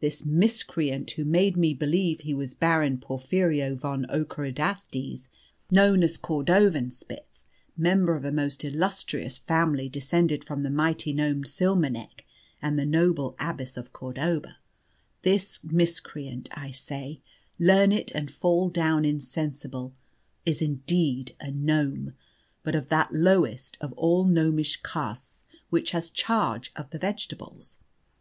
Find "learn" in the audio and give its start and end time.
17.60-17.92